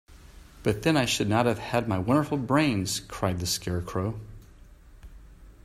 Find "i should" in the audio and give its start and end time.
0.97-1.29